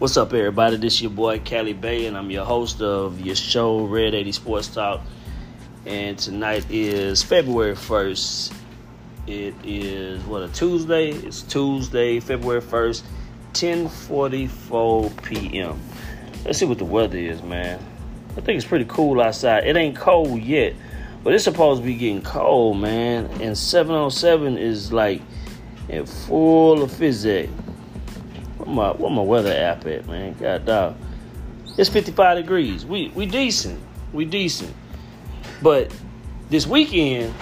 [0.00, 0.78] What's up, everybody?
[0.78, 4.32] This is your boy Cali Bay, and I'm your host of your show, Red 80
[4.32, 5.02] Sports Talk.
[5.84, 8.50] And tonight is February 1st.
[9.26, 11.10] It is what a Tuesday.
[11.10, 13.02] It's Tuesday, February 1st,
[13.52, 15.78] 10:44 p.m.
[16.46, 17.78] Let's see what the weather is, man.
[18.38, 19.66] I think it's pretty cool outside.
[19.66, 20.76] It ain't cold yet,
[21.22, 23.26] but it's supposed to be getting cold, man.
[23.42, 25.20] And 707 is like
[25.90, 27.52] in full of physics.
[28.70, 30.34] My what my weather app at, man?
[30.38, 30.96] God dog.
[31.76, 32.86] It's 55 degrees.
[32.86, 33.80] We we decent.
[34.12, 34.74] We decent.
[35.62, 35.92] But
[36.48, 37.34] this weekend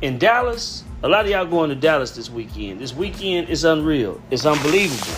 [0.00, 2.80] in Dallas, a lot of y'all going to Dallas this weekend.
[2.80, 4.20] This weekend is unreal.
[4.30, 5.12] It's unbelievable.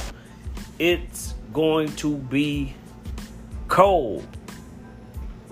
[0.79, 2.75] It's going to be
[3.69, 4.27] cold.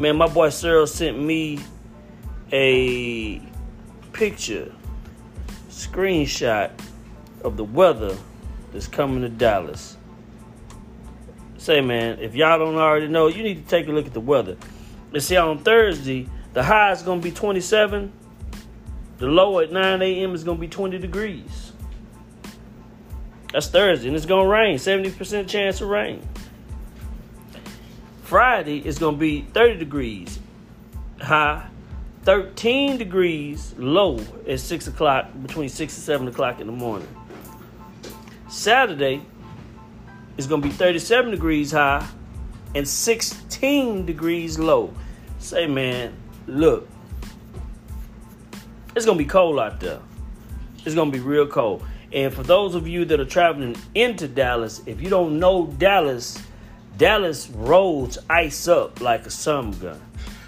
[0.01, 1.61] Man, my boy Cyril sent me
[2.51, 3.41] a
[4.13, 4.73] picture,
[5.71, 6.71] screenshot
[7.43, 8.17] of the weather
[8.73, 9.97] that's coming to Dallas.
[11.59, 14.21] Say, man, if y'all don't already know, you need to take a look at the
[14.21, 14.57] weather.
[15.13, 18.13] Let's see, on Thursday, the high is going to be 27.
[19.19, 20.35] The low at 9 a.m.
[20.35, 21.73] is going to be 20 degrees.
[23.53, 24.79] That's Thursday, and it's going to rain.
[24.79, 26.27] 70% chance of rain.
[28.23, 30.39] Friday is going to be 30 degrees
[31.23, 31.67] high,
[32.23, 37.09] 13 degrees low at 6 o'clock, between 6 and 7 o'clock in the morning.
[38.53, 39.23] Saturday
[40.37, 42.07] is going to be 37 degrees high
[42.75, 44.93] and 16 degrees low.
[45.39, 46.13] Say, man,
[46.47, 46.87] look,
[48.95, 50.01] it's going to be cold out there.
[50.85, 51.83] It's going to be real cold.
[52.13, 56.39] And for those of you that are traveling into Dallas, if you don't know Dallas,
[56.99, 60.01] Dallas roads ice up like a summer gun.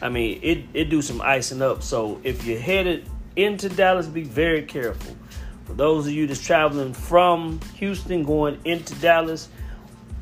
[0.02, 1.82] I mean, it, it do some icing up.
[1.82, 5.16] So if you're headed into Dallas, be very careful.
[5.64, 9.48] For those of you that's traveling from Houston going into Dallas,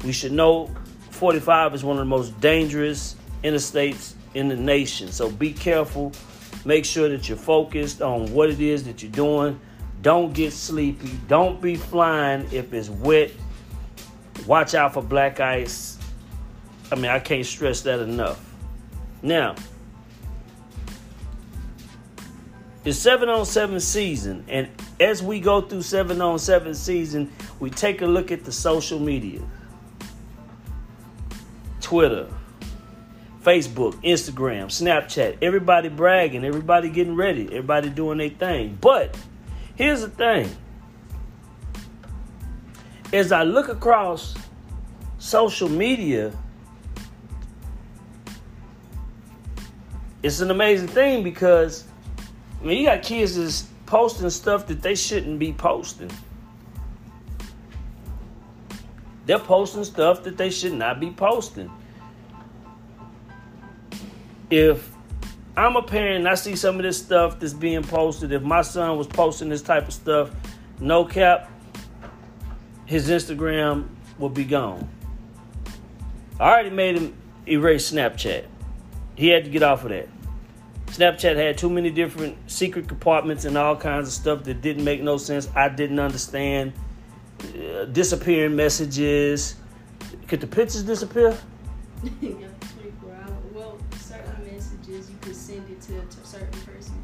[0.05, 0.71] we should know
[1.11, 5.11] 45 is one of the most dangerous interstates in the nation.
[5.11, 6.13] So be careful.
[6.65, 9.61] Make sure that you're focused on what it is that you're doing.
[10.01, 11.19] Don't get sleepy.
[11.29, 13.31] Don't be flying if it's wet.
[14.47, 15.99] Watch out for black ice.
[16.91, 18.45] I mean, I can't stress that enough.
[19.23, 19.55] Now,
[22.85, 24.69] it's seven on seven season, and
[25.03, 29.01] as we go through seven on seven season, we take a look at the social
[29.01, 29.41] media
[31.81, 32.29] Twitter,
[33.43, 35.39] Facebook, Instagram, Snapchat.
[35.43, 38.79] Everybody bragging, everybody getting ready, everybody doing their thing.
[38.81, 39.19] But
[39.75, 40.49] here's the thing
[43.13, 44.35] as I look across
[45.19, 46.33] social media,
[50.23, 51.85] it's an amazing thing because
[52.61, 56.11] I mean, you got kids that's posting stuff that they shouldn't be posting.
[59.27, 61.71] They're posting stuff that they should not be posting.
[64.49, 64.91] If
[65.59, 68.63] I'm a parent and I see some of this stuff that's being posted, if my
[68.63, 70.31] son was posting this type of stuff,
[70.81, 71.51] no cap,
[72.87, 73.89] his Instagram
[74.19, 74.89] would be gone.
[76.41, 77.15] I already made him
[77.47, 78.47] erase Snapchat.
[79.17, 80.09] He had to get off of that.
[80.93, 85.01] Snapchat had too many different secret compartments and all kinds of stuff that didn't make
[85.01, 85.49] no sense.
[85.57, 86.75] I didn't understand.
[87.43, 89.57] Uh, disappearing messages.
[90.29, 91.35] Could the pictures disappear?
[93.55, 97.03] well, certain messages you could send it to a certain person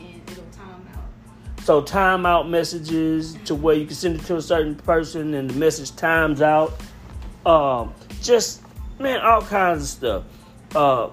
[0.00, 1.62] and it'll time out.
[1.62, 5.54] So timeout messages to where you can send it to a certain person and the
[5.54, 6.72] message times out.
[7.44, 7.92] Um,
[8.22, 8.62] just
[8.98, 10.24] man, all kinds of stuff.
[10.74, 11.10] Uh,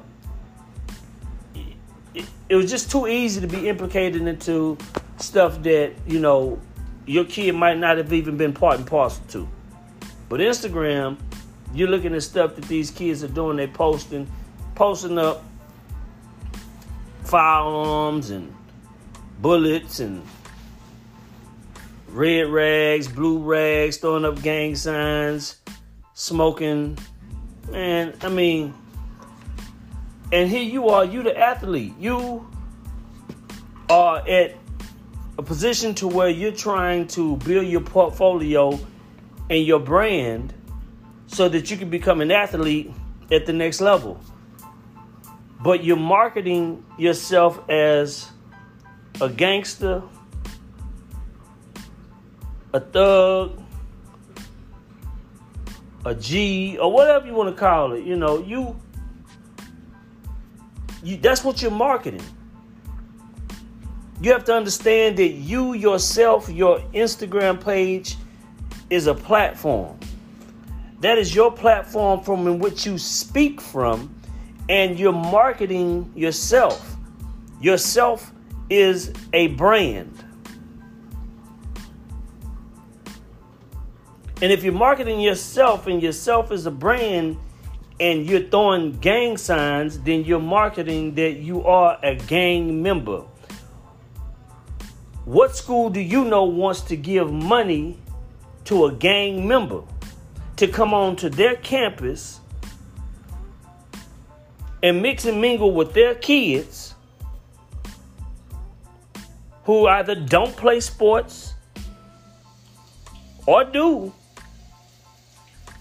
[2.53, 4.77] it, was just too easy to be implicated into
[5.17, 6.59] stuff that you know
[7.05, 9.49] your kid might not have even been part and parcel to.
[10.29, 11.17] But Instagram,
[11.73, 13.57] you're looking at stuff that these kids are doing.
[13.57, 14.31] They posting,
[14.75, 15.43] posting up
[17.23, 18.53] firearms and
[19.41, 20.23] bullets and
[22.09, 25.57] red rags, blue rags, throwing up gang signs,
[26.13, 26.97] smoking.
[27.71, 28.73] Man, I mean,
[30.33, 31.93] and here you are, you the athlete.
[31.99, 32.49] You
[33.87, 34.55] are at
[35.37, 38.79] a position to where you're trying to build your portfolio
[39.51, 40.51] and your brand
[41.27, 42.91] so that you can become an athlete
[43.31, 44.19] at the next level.
[45.61, 48.27] But you're marketing yourself as
[49.21, 50.01] a gangster,
[52.73, 53.61] a thug,
[56.03, 58.03] a G, or whatever you want to call it.
[58.03, 58.75] You know, you
[61.03, 62.23] you that's what you're marketing.
[64.21, 68.15] You have to understand that you yourself, your Instagram page
[68.89, 69.99] is a platform.
[71.01, 74.15] That is your platform from in which you speak from,
[74.69, 76.95] and you're marketing yourself.
[77.59, 78.31] Yourself
[78.69, 80.23] is a brand.
[84.41, 87.37] And if you're marketing yourself and yourself is a brand
[88.03, 93.23] and you're throwing gang signs, then you're marketing that you are a gang member.
[95.23, 97.97] What school do you know wants to give money
[98.65, 99.83] to a gang member
[100.57, 102.41] to come on to their campus
[104.83, 106.95] and mix and mingle with their kids
[109.63, 111.53] who either don't play sports
[113.45, 114.11] or do,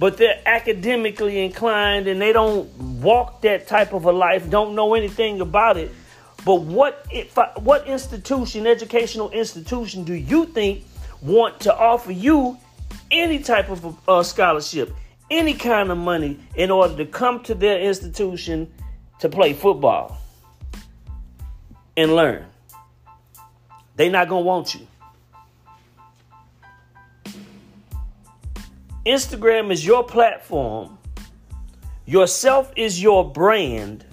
[0.03, 2.69] but they're academically inclined and they don't
[3.01, 5.93] walk that type of a life, don't know anything about it.
[6.45, 10.83] But what if, what institution, educational institution, do you think
[11.21, 12.59] want to offer you
[13.13, 14.93] any type of uh, scholarship,
[15.31, 18.73] any kind of money in order to come to their institution
[19.21, 20.19] to play football
[21.97, 22.45] and learn?
[23.95, 24.85] They're not gonna want you.
[29.05, 30.97] Instagram is your platform.
[32.07, 34.05] Yourself is your brand.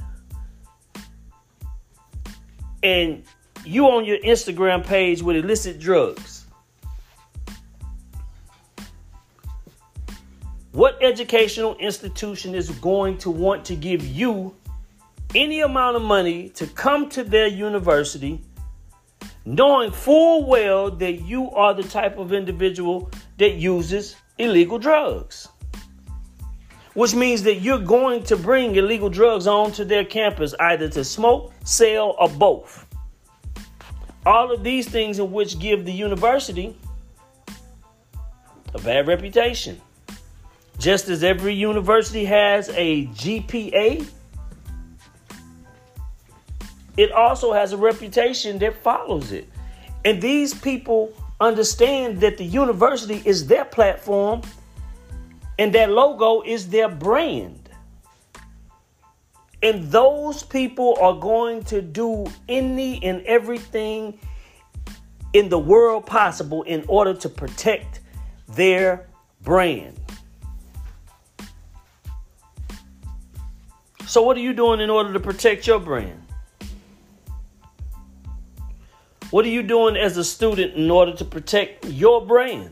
[2.81, 3.23] And
[3.65, 6.45] you on your Instagram page with illicit drugs.
[10.71, 14.55] What educational institution is going to want to give you
[15.35, 18.41] any amount of money to come to their university,
[19.45, 25.47] knowing full well that you are the type of individual that uses illegal drugs.
[26.95, 31.53] Which means that you're going to bring illegal drugs onto their campus either to smoke,
[31.63, 32.87] sell, or both.
[34.25, 36.75] All of these things in which give the university
[38.73, 39.79] a bad reputation.
[40.77, 44.07] Just as every university has a GPA,
[46.97, 49.47] it also has a reputation that follows it.
[50.05, 54.41] And these people understand that the university is their platform
[55.57, 57.69] and their logo is their brand.
[59.61, 64.19] And those people are going to do any and everything
[65.33, 67.99] in the world possible in order to protect
[68.47, 69.07] their
[69.41, 69.99] brand.
[74.05, 76.28] So, what are you doing in order to protect your brand?
[79.31, 82.71] What are you doing as a student in order to protect your brand?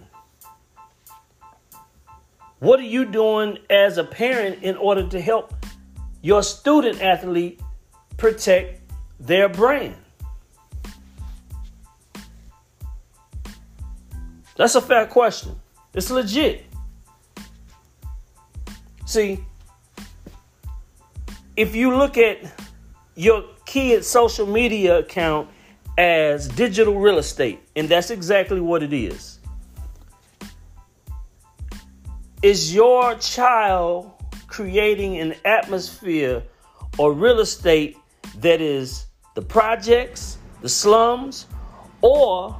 [2.58, 5.54] What are you doing as a parent in order to help
[6.24, 7.62] your student athlete
[8.18, 8.82] protect
[9.20, 9.98] their brand?
[14.56, 15.56] That's a fair question.
[15.94, 16.66] It's legit.
[19.06, 19.46] See,
[21.56, 22.40] if you look at
[23.14, 25.50] your kid's social media account
[25.98, 29.40] as digital real estate, and that's exactly what it is.
[32.44, 34.12] Is your child
[34.48, 36.44] creating an atmosphere
[36.98, 37.98] or real estate
[38.40, 41.48] that is the projects, the slums,
[42.02, 42.56] or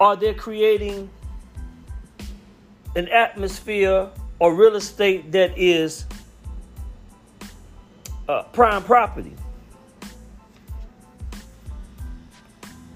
[0.00, 1.08] are they creating
[2.96, 4.08] an atmosphere
[4.40, 6.06] or real estate that is
[8.28, 9.34] uh, prime property?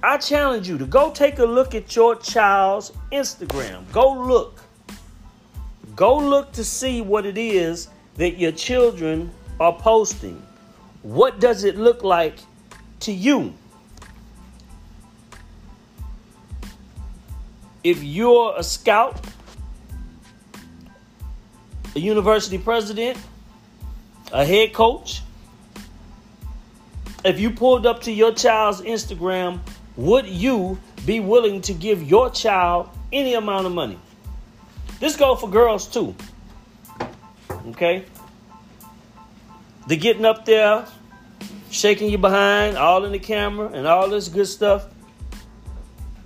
[0.04, 3.90] I challenge you to go take a look at your child's Instagram.
[3.90, 4.60] Go look.
[5.96, 10.44] Go look to see what it is that your children are posting.
[11.00, 12.36] What does it look like
[13.00, 13.54] to you?
[17.82, 19.24] If you're a scout,
[21.96, 23.16] a university president,
[24.32, 25.22] a head coach,
[27.24, 29.60] if you pulled up to your child's Instagram
[29.96, 33.98] would you be willing to give your child any amount of money?
[35.00, 36.14] This goes for girls too.
[37.68, 38.04] Okay?
[39.86, 40.86] The getting up there,
[41.70, 44.86] shaking you behind, all in the camera, and all this good stuff.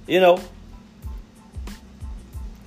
[0.07, 0.41] You know,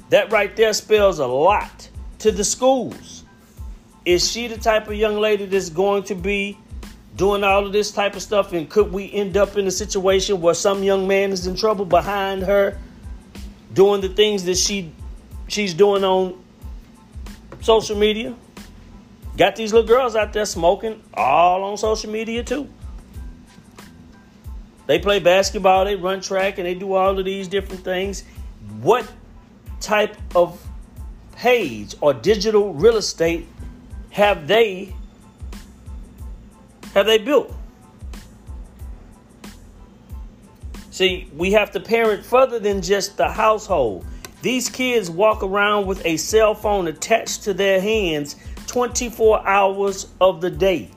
[0.10, 1.90] that right there spells a lot
[2.20, 3.24] to the schools.
[4.04, 6.58] Is she the type of young lady that's going to be
[7.22, 8.52] doing all of this type of stuff?
[8.52, 11.86] And could we end up in a situation where some young man is in trouble
[11.86, 12.80] behind her
[13.76, 14.92] doing the things that she
[15.48, 16.44] she's doing on
[17.62, 18.34] social media?
[19.38, 22.68] Got these little girls out there smoking all on social media too.
[24.88, 28.24] They play basketball, they run track, and they do all of these different things.
[28.82, 29.08] What
[29.80, 30.60] type of
[31.36, 33.48] page or digital real estate
[34.10, 34.96] have they
[36.94, 37.54] have they built?
[40.92, 44.06] See, we have to parent further than just the household.
[44.42, 48.36] These kids walk around with a cell phone attached to their hands
[48.68, 50.90] 24 hours of the day.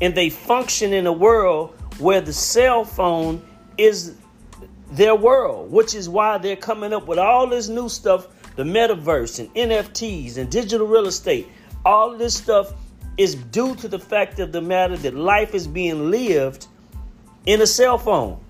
[0.00, 3.42] And they function in a world where the cell phone
[3.76, 4.14] is
[4.90, 9.40] their world, which is why they're coming up with all this new stuff the metaverse
[9.40, 11.48] and NFTs and digital real estate.
[11.84, 12.72] All this stuff
[13.16, 16.66] is due to the fact of the matter that life is being lived
[17.46, 18.40] in a cell phone.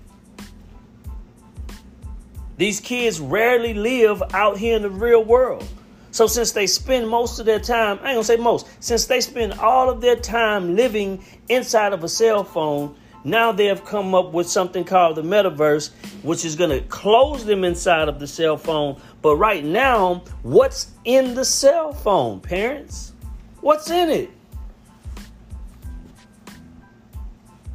[2.57, 5.67] These kids rarely live out here in the real world.
[6.11, 9.19] So since they spend most of their time, I ain't gonna say most, since they
[9.19, 12.95] spend all of their time living inside of a cell phone,
[13.25, 15.89] now they have come up with something called the metaverse,
[16.23, 19.01] which is gonna close them inside of the cell phone.
[19.21, 23.11] But right now, what's in the cell phone, parents?
[23.59, 24.29] What's in it?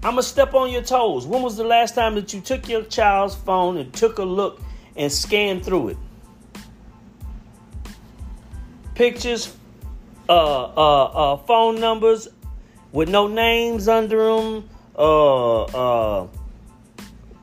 [0.03, 1.27] I'm gonna step on your toes.
[1.27, 4.61] When was the last time that you took your child's phone and took a look
[4.97, 5.97] and scanned through it?
[8.95, 9.55] Pictures,
[10.27, 12.29] uh, uh, uh, phone numbers
[12.93, 14.69] with no names under them.
[14.97, 16.27] Uh, uh,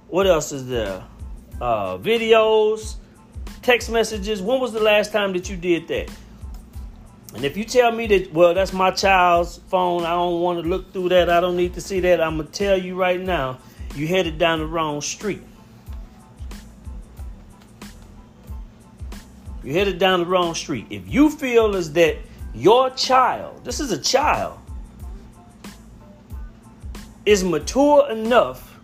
[0.07, 1.03] what else is there?
[1.61, 2.95] Uh, videos,
[3.61, 4.41] text messages.
[4.41, 6.09] When was the last time that you did that?
[7.33, 10.67] And if you tell me that, well, that's my child's phone, I don't want to
[10.67, 13.19] look through that, I don't need to see that, I'm going to tell you right
[13.19, 13.59] now,
[13.95, 15.41] you headed down the wrong street.
[19.63, 20.87] You headed down the wrong street.
[20.89, 22.17] If you feel as that
[22.55, 24.57] your child, this is a child,
[27.25, 28.79] is mature enough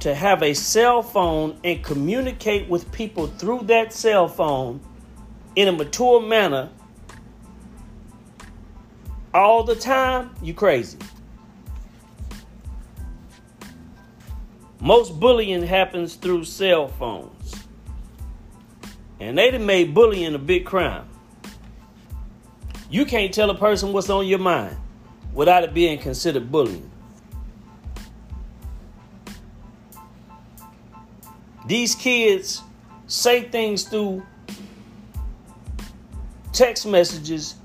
[0.00, 4.80] to have a cell phone and communicate with people through that cell phone
[5.54, 6.70] in a mature manner
[9.38, 10.98] all the time, you crazy.
[14.80, 17.54] Most bullying happens through cell phones.
[19.20, 21.08] And they done made bullying a big crime.
[22.90, 24.76] You can't tell a person what's on your mind
[25.34, 26.90] without it being considered bullying.
[31.66, 32.62] These kids
[33.08, 34.24] say things through
[36.52, 37.56] text messages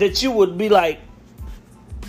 [0.00, 0.98] that you would be like,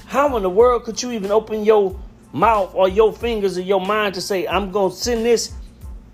[0.08, 2.00] how in the world could you even open your
[2.34, 5.54] mouth or your fingers or your mind to say, I'm going to send this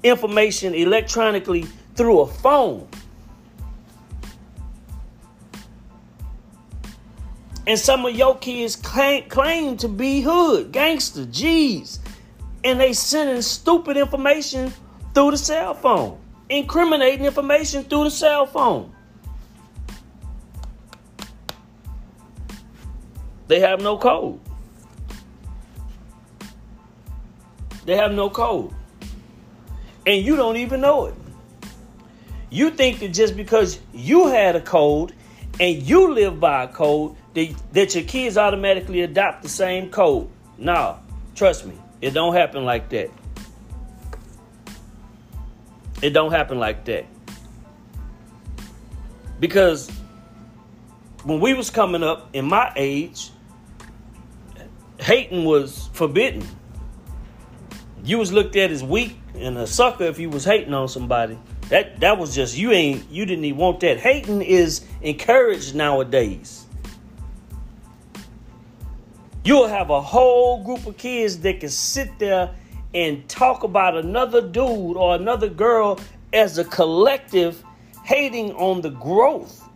[0.04, 1.66] information electronically
[1.96, 2.88] through a phone?
[7.68, 12.00] And some of your kids claim, claim to be hood, gangster, G's.
[12.64, 14.74] And they sending stupid information
[15.14, 16.18] through the cell phone.
[16.50, 18.94] Incriminating information through the cell phone.
[23.48, 24.40] They have no code.
[27.86, 28.74] They have no code.
[30.06, 31.16] And you don't even know it.
[32.50, 35.14] You think that just because you had a code
[35.60, 40.30] and you live by a code, that, that your kids automatically adopt the same code.
[40.58, 41.00] No,
[41.36, 43.12] trust me, it don't happen like that.
[46.02, 47.06] It don't happen like that.
[49.40, 49.90] Because
[51.24, 53.32] when we was coming up in my age,
[55.00, 56.48] hating was forbidden.
[58.04, 61.38] You was looked at as weak and a sucker if you was hating on somebody.
[61.70, 64.00] That that was just you ain't you didn't even want that.
[64.00, 66.66] Hating is encouraged nowadays.
[69.44, 72.50] You'll have a whole group of kids that can sit there
[72.94, 76.00] and talk about another dude or another girl
[76.34, 77.64] as a collective
[78.04, 79.68] hating on the growth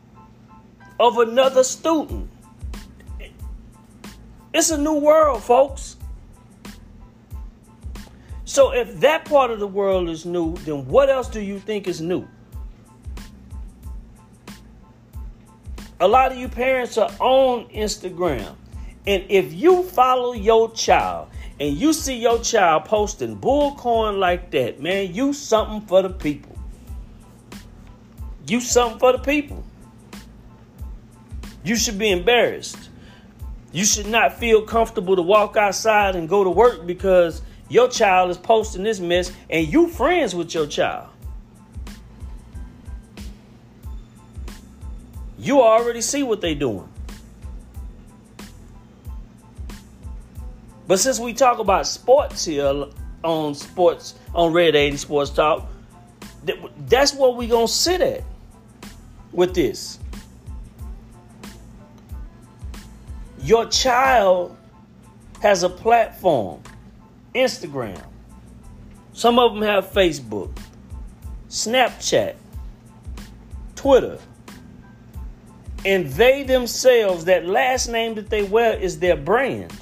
[1.00, 2.30] of another student.
[4.54, 5.96] It's a new world, folks.
[8.44, 11.88] So if that part of the world is new, then what else do you think
[11.88, 12.28] is new?
[16.02, 18.56] A lot of you parents are on Instagram.
[19.08, 21.30] And if you follow your child
[21.60, 26.58] and you see your child posting bullcorn like that, man, you something for the people.
[28.48, 29.64] You something for the people.
[31.64, 32.91] You should be embarrassed.
[33.72, 38.30] You should not feel comfortable to walk outside and go to work because your child
[38.30, 41.08] is posting this mess and you friends with your child.
[45.40, 46.88] You already see what they doing.
[50.88, 52.86] But since we talk about sports here
[53.24, 55.68] on sports on Red 80 Sports Talk,
[56.88, 58.24] that's what we gonna sit at.
[59.32, 59.98] with this.
[63.44, 64.56] Your child
[65.42, 66.62] has a platform,
[67.34, 68.02] Instagram.
[69.14, 70.56] Some of them have Facebook,
[71.50, 72.36] Snapchat,
[73.76, 74.20] Twitter.
[75.84, 79.74] And they themselves, that last name that they wear is their brand.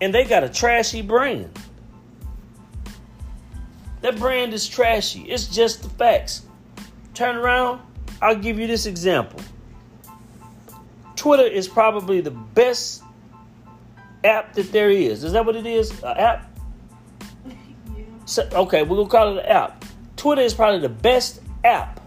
[0.00, 1.56] And they got a trashy brand.
[4.00, 5.22] That brand is trashy.
[5.22, 6.42] It's just the facts.
[7.14, 7.80] Turn around,
[8.20, 9.40] I'll give you this example.
[11.16, 13.02] Twitter is probably the best
[14.24, 15.24] app that there is.
[15.24, 15.90] Is that what it is?
[16.02, 16.58] An app?
[17.44, 18.04] yeah.
[18.26, 19.84] So, okay, we're gonna call it an app.
[20.16, 22.00] Twitter is probably the best app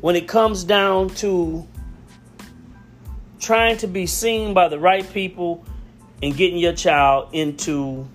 [0.00, 1.66] when it comes down to
[3.38, 5.64] trying to be seen by the right people
[6.22, 8.08] and getting your child into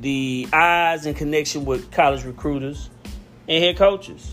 [0.00, 2.90] the eyes and connection with college recruiters
[3.48, 4.32] and head coaches.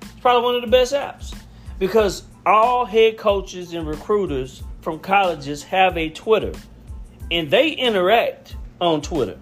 [0.00, 1.36] It's probably one of the best apps
[1.78, 6.52] because all head coaches and recruiters from colleges have a Twitter
[7.30, 9.38] and they interact on Twitter.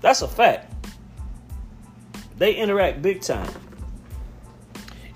[0.00, 0.72] That's a fact.
[2.36, 3.50] They interact big time.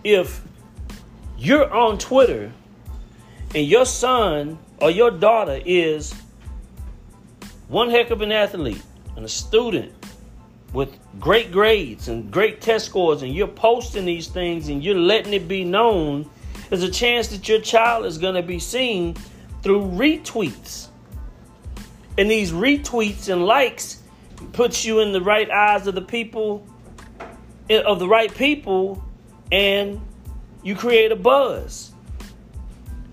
[0.03, 0.43] If
[1.39, 2.53] you're on Twitter
[3.55, 6.13] and your son or your daughter is
[7.69, 8.83] one heck of an athlete
[9.17, 9.93] and a student
[10.73, 15.35] with great grades and great test scores, and you're posting these things and you're letting
[15.35, 16.29] it be known,
[16.69, 19.15] there's a chance that your child is going to be seen
[19.63, 20.89] through retweets.
[22.17, 24.03] And these retweets and likes
[24.53, 26.67] puts you in the right eyes of the people
[27.71, 29.03] eh, of the right people
[29.51, 30.01] and
[30.63, 31.93] you create a buzz.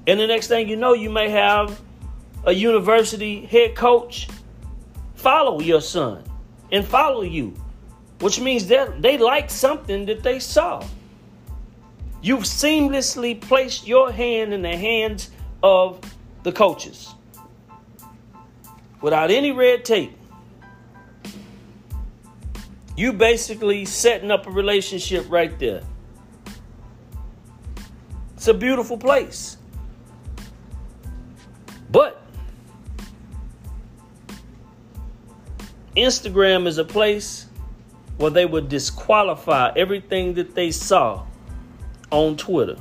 [0.07, 1.79] And the next thing you know, you may have
[2.45, 4.27] a university head coach
[5.15, 6.28] follow your son
[6.71, 7.53] and follow you,
[8.19, 10.83] which means that they like something that they saw.
[12.21, 15.31] You've seamlessly placed your hand in the hands
[15.63, 16.01] of
[16.43, 17.13] the coaches
[19.01, 20.15] without any red tape.
[22.97, 25.81] You basically setting up a relationship right there.
[28.35, 29.57] It's a beautiful place.
[31.91, 32.18] But
[35.99, 37.47] Instagram is a place
[38.17, 41.25] where they would disqualify everything that they saw
[42.11, 42.77] on Twitter.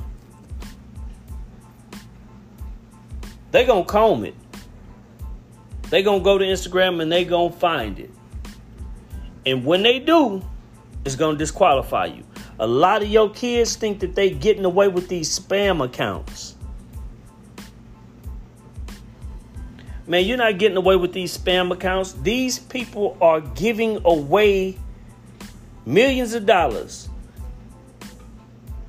[3.51, 4.35] They gonna comb it.
[5.89, 8.11] They gonna go to Instagram and they gonna find it.
[9.45, 10.43] And when they do,
[11.05, 12.23] it's gonna disqualify you.
[12.59, 16.55] A lot of your kids think that they getting away with these spam accounts.
[20.09, 22.13] Man, you're not getting away with these spam accounts.
[22.13, 24.75] These people are giving away
[25.85, 27.09] millions of dollars,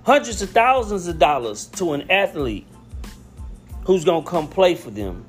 [0.02, 2.66] hundreds of thousands of dollars to an athlete
[3.85, 5.26] who's going to come play for them.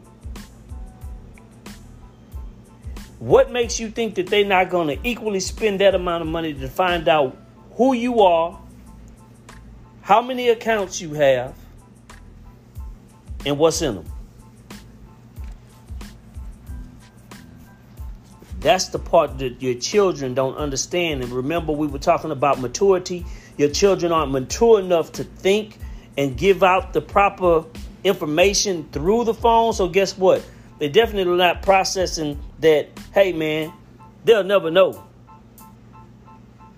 [3.19, 6.54] What makes you think that they're not going to equally spend that amount of money
[6.54, 7.36] to find out
[7.73, 8.58] who you are,
[10.04, 11.54] how many accounts you have,
[13.45, 14.11] and what's in them?
[18.62, 21.24] That's the part that your children don't understand.
[21.24, 23.26] And remember, we were talking about maturity.
[23.58, 25.78] Your children aren't mature enough to think
[26.15, 27.65] and give out the proper
[28.04, 29.74] information through the phone.
[29.74, 30.45] So, guess what?
[30.78, 33.74] They're definitely not processing that, hey, man,
[34.26, 35.04] they'll never know.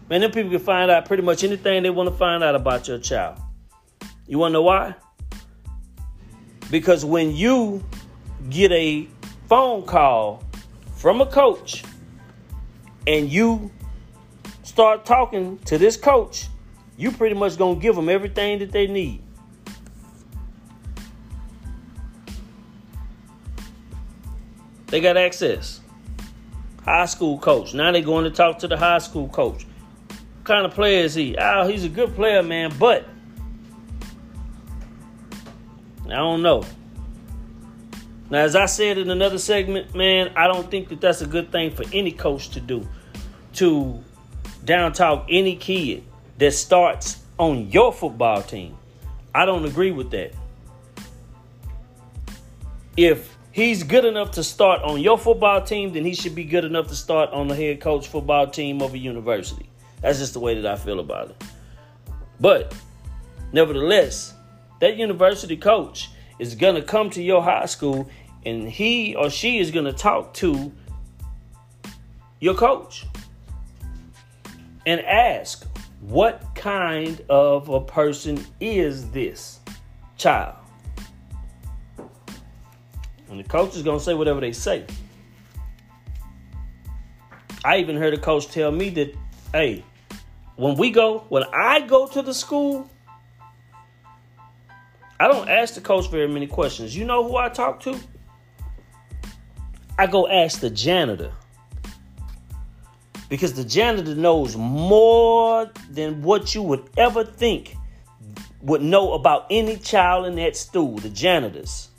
[0.10, 2.88] Man, them people can find out pretty much anything they want to find out about
[2.88, 3.40] your child.
[4.28, 4.96] You want to know why?
[6.72, 7.84] Because when you
[8.50, 9.08] get a
[9.48, 10.43] phone call
[11.04, 11.84] from a coach
[13.08, 13.70] and you
[14.64, 16.48] start talking to this coach,
[16.96, 19.22] you pretty much gonna give them everything that they need.
[24.88, 25.82] They got access.
[26.86, 27.74] High school coach.
[27.74, 29.66] Now they going to talk to the high school coach.
[30.08, 31.36] What kind of player is he?
[31.38, 33.06] Oh, he's a good player, man, but
[36.06, 36.64] I don't know.
[38.34, 41.52] Now, as I said in another segment, man, I don't think that that's a good
[41.52, 42.90] thing for any coach to do.
[43.58, 44.04] To
[44.66, 46.04] down talk any kid
[46.40, 48.76] that starts on your football team.
[49.36, 50.34] I don't agree with that.
[52.98, 56.66] If he's good enough to start on your football team, then he should be good
[56.66, 59.70] enough to start on the head coach football team of a university.
[60.02, 61.44] That's just the way that I feel about it.
[62.40, 62.74] But
[63.52, 64.34] nevertheless,
[64.82, 68.10] that university coach is going to come to your high school
[68.46, 70.72] and he or she is going to talk to
[72.40, 73.06] your coach
[74.86, 75.66] and ask,
[76.02, 79.60] What kind of a person is this
[80.18, 80.56] child?
[83.30, 84.86] And the coach is going to say whatever they say.
[87.66, 89.16] I even heard a coach tell me that,
[89.54, 89.84] hey,
[90.56, 92.90] when we go, when I go to the school,
[95.20, 96.96] I don't ask the coach very many questions.
[96.96, 97.98] You know who I talk to?
[99.98, 101.32] I go ask the janitor.
[103.30, 107.76] Because the janitor knows more than what you would ever think
[108.62, 110.98] would know about any child in that stool.
[110.98, 111.90] The janitors,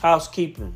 [0.00, 0.74] housekeeping.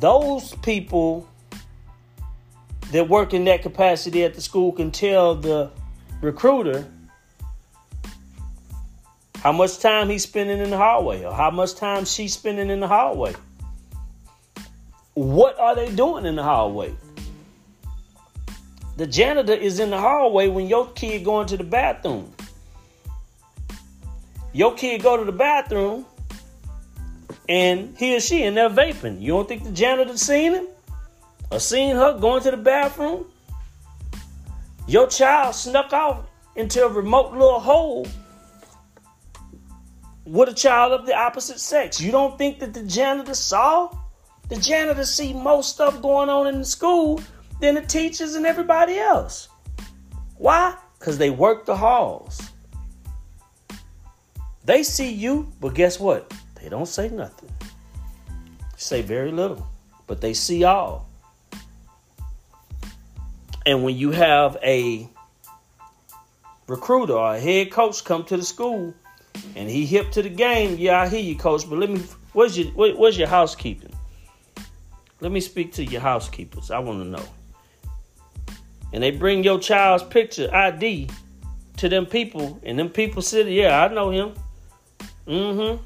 [0.00, 1.28] Those people
[2.92, 5.70] that work in that capacity at the school can tell the
[6.20, 6.86] recruiter
[9.44, 12.80] how much time he's spending in the hallway or how much time she's spending in
[12.80, 13.34] the hallway.
[15.12, 16.94] What are they doing in the hallway?
[18.96, 22.32] The janitor is in the hallway when your kid going to the bathroom.
[24.54, 26.06] Your kid go to the bathroom
[27.46, 29.20] and he or she in there vaping.
[29.20, 30.68] You don't think the janitor seen him?
[31.50, 33.26] Or seen her going to the bathroom?
[34.88, 36.24] Your child snuck off
[36.56, 38.06] into a remote little hole
[40.24, 42.00] with a child of the opposite sex.
[42.00, 43.90] You don't think that the janitor saw?
[44.48, 47.20] The janitor see more stuff going on in the school
[47.60, 49.48] than the teachers and everybody else.
[50.36, 50.76] Why?
[50.98, 52.50] Because they work the halls.
[54.64, 56.32] They see you, but guess what?
[56.60, 57.50] They don't say nothing.
[58.76, 59.66] Say very little,
[60.06, 61.08] but they see all.
[63.66, 65.08] And when you have a
[66.66, 68.94] recruiter or a head coach come to the school
[69.56, 71.68] and he hip to the game, yeah, I hear you, coach.
[71.68, 73.92] But let me, where's your, where's your housekeeping?
[75.20, 76.70] Let me speak to your housekeepers.
[76.70, 77.24] I want to know.
[78.92, 81.08] And they bring your child's picture ID
[81.78, 84.34] to them people, and them people said, "Yeah, I know him."
[85.26, 85.82] Mm-hmm.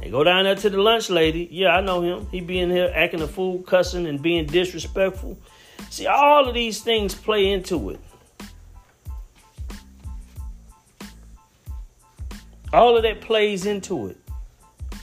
[0.00, 1.48] They go down there to the lunch lady.
[1.50, 2.26] Yeah, I know him.
[2.30, 5.38] He be in here acting a fool, cussing, and being disrespectful.
[5.90, 8.00] See, all of these things play into it.
[12.72, 14.16] All of that plays into it.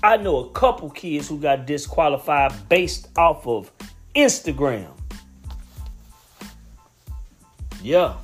[0.03, 3.71] I know a couple kids who got disqualified based off of
[4.15, 4.91] Instagram.
[7.81, 8.15] Yeah.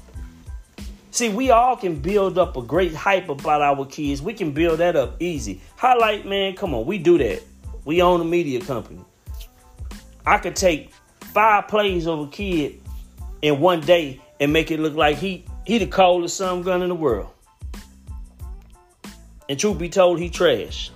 [1.11, 4.21] See, we all can build up a great hype about our kids.
[4.21, 5.61] We can build that up easy.
[5.75, 7.43] Highlight, man, come on, we do that.
[7.85, 9.03] We own a media company.
[10.25, 10.91] I could take
[11.33, 12.81] five plays of a kid
[13.41, 16.89] in one day and make it look like he he the coldest some gun in
[16.89, 17.29] the world.
[19.49, 20.91] And truth be told, he trash.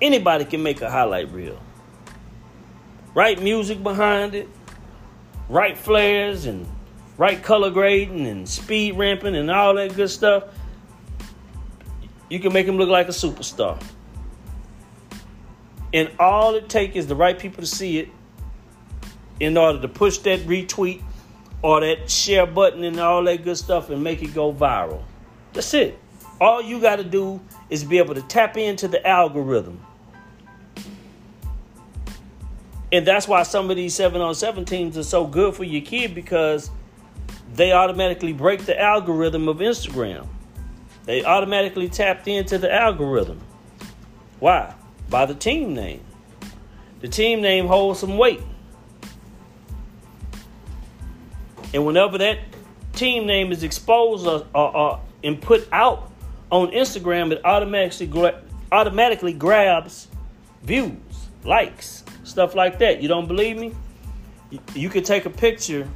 [0.00, 1.58] Anybody can make a highlight reel.
[3.14, 4.48] Write music behind it,
[5.48, 6.66] write flares and
[7.16, 10.44] write color grading and speed ramping and all that good stuff.
[12.28, 13.80] You can make him look like a superstar.
[15.92, 18.08] And all it takes is the right people to see it
[19.38, 21.02] in order to push that retweet
[21.62, 25.02] or that share button and all that good stuff and make it go viral.
[25.52, 25.98] That's it.
[26.40, 29.80] All you got to do is be able to tap into the algorithm.
[32.92, 35.82] And that's why some of these 7 on 7 teams are so good for your
[35.82, 36.70] kid because
[37.52, 40.28] they automatically break the algorithm of Instagram.
[41.04, 43.40] They automatically tapped into the algorithm.
[44.38, 44.74] Why?
[45.10, 46.00] By the team name.
[47.00, 48.40] The team name holds some weight.
[51.74, 52.38] And whenever that
[52.92, 56.12] team name is exposed or, or, or and put out
[56.50, 60.08] on Instagram, it automatically gra- automatically grabs
[60.62, 60.92] views,
[61.44, 63.02] likes, stuff like that.
[63.02, 63.72] You don't believe me?
[64.50, 65.88] You, you could take a picture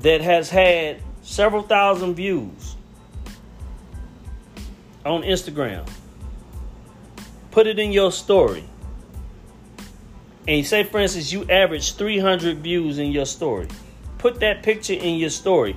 [0.00, 2.76] that has had several thousand views
[5.04, 5.88] on Instagram.
[7.50, 8.64] Put it in your story.
[10.48, 13.68] And say, for instance, you average 300 views in your story.
[14.18, 15.76] Put that picture in your story.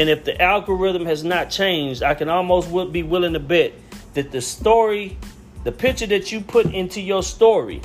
[0.00, 3.74] And if the algorithm has not changed, I can almost be willing to bet
[4.14, 5.18] that the story,
[5.62, 7.82] the picture that you put into your story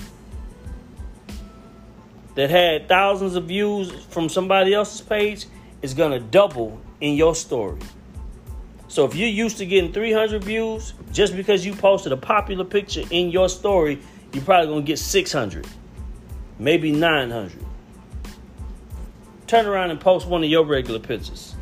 [2.36, 5.48] that had thousands of views from somebody else's page
[5.82, 7.82] is going to double in your story.
[8.88, 13.04] So if you're used to getting 300 views, just because you posted a popular picture
[13.10, 14.00] in your story,
[14.32, 15.68] you're probably going to get 600,
[16.60, 17.52] maybe 900.
[19.48, 21.55] Turn around and post one of your regular pictures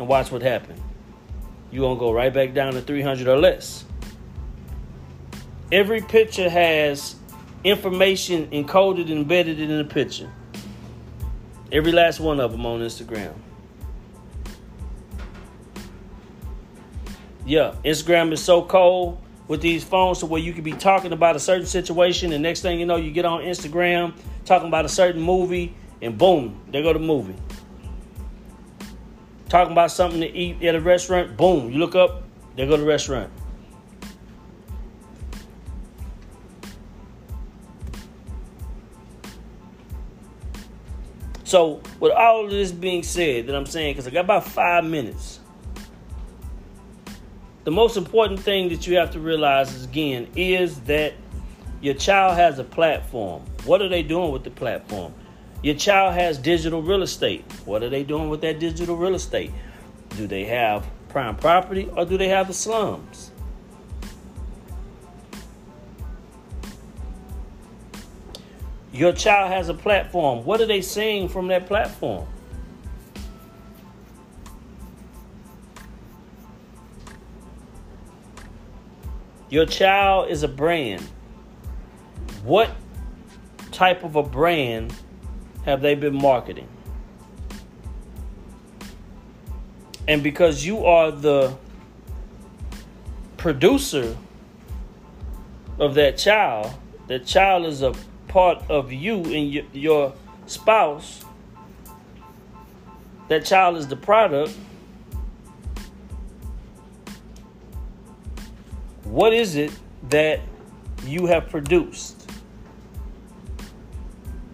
[0.00, 0.80] and watch what happens.
[1.70, 3.84] You're going to go right back down to 300 or less.
[5.70, 7.14] Every picture has
[7.62, 10.32] information encoded embedded in the picture.
[11.70, 13.34] Every last one of them on Instagram.
[17.44, 21.36] Yeah, Instagram is so cold with these phones to where you could be talking about
[21.36, 24.88] a certain situation, and next thing you know, you get on Instagram talking about a
[24.88, 27.34] certain movie, and boom, there go the movie.
[29.50, 32.22] Talking about something to eat at a restaurant, boom, you look up,
[32.54, 33.32] there go to the restaurant.
[41.42, 44.84] So, with all of this being said, that I'm saying, because I got about five
[44.84, 45.40] minutes,
[47.64, 51.14] the most important thing that you have to realize is again is that
[51.80, 53.42] your child has a platform.
[53.64, 55.12] What are they doing with the platform?
[55.62, 57.44] Your child has digital real estate.
[57.66, 59.52] What are they doing with that digital real estate?
[60.16, 63.30] Do they have prime property or do they have the slums?
[68.92, 70.44] Your child has a platform.
[70.44, 72.26] What are they saying from that platform?
[79.50, 81.02] Your child is a brand.
[82.44, 82.70] What
[83.72, 84.94] type of a brand
[85.64, 86.68] have they been marketing?
[90.08, 91.56] And because you are the
[93.36, 94.16] producer
[95.78, 96.72] of that child,
[97.06, 97.94] that child is a
[98.28, 100.12] part of you and your,
[100.46, 101.24] spouse,
[103.28, 104.52] that child is the product.
[109.04, 109.72] What is it
[110.08, 110.40] that
[111.06, 112.19] you have produced?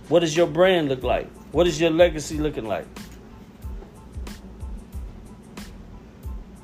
[0.08, 1.28] What does your brand look like?
[1.52, 2.86] What is your legacy looking like?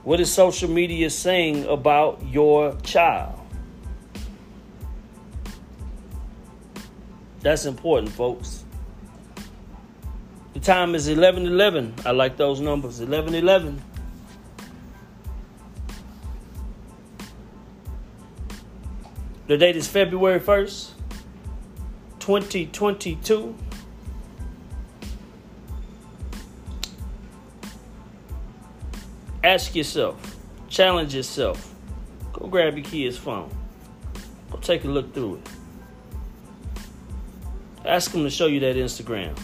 [0.05, 3.39] What is social media saying about your child?
[7.41, 8.65] That's important, folks.
[10.55, 11.95] The time is 11 11.
[12.05, 13.83] I like those numbers 11 11.
[19.49, 20.92] The date is February 1st,
[22.23, 23.53] 2022.
[29.43, 30.37] Ask yourself,
[30.69, 31.75] challenge yourself.
[32.33, 33.51] Go grab your kid's phone.
[34.53, 35.49] Go take a look through it.
[37.85, 39.37] Ask them to show you that Instagram.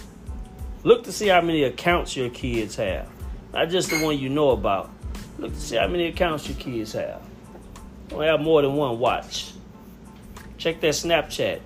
[0.84, 3.08] Look to see how many accounts your kids have.
[3.52, 4.88] Not just the one you know about.
[5.36, 7.20] Look to see how many accounts your kids have.
[8.06, 9.00] Don't have more than one.
[9.00, 9.52] Watch.
[10.58, 11.60] Check that Snapchat.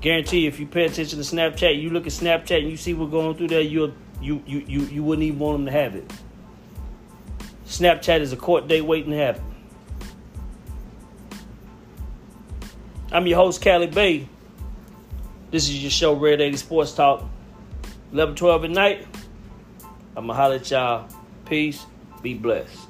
[0.00, 3.10] Guarantee if you pay attention to Snapchat, you look at Snapchat and you see what's
[3.10, 6.12] going through there, you you you you you wouldn't even want them to have it.
[7.66, 9.44] Snapchat is a court date waiting to happen.
[13.10, 14.28] I'm your host, Cali Bay.
[15.50, 17.24] This is your show, Red 80 Sports Talk.
[18.12, 19.06] 11 12 at night.
[20.16, 21.08] I'ma holler at y'all.
[21.44, 21.86] Peace.
[22.22, 22.87] Be blessed.